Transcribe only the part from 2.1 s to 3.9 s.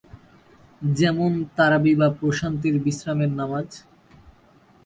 প্রশান্তির বিশ্রামের নামাজ।